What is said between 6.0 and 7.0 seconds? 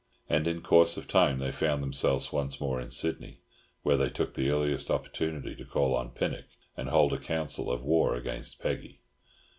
Pinnock, and